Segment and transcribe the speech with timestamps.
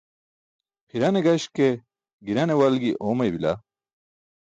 [0.87, 1.67] Pʰirane gaśke
[2.25, 3.51] girane walgi oomaybila.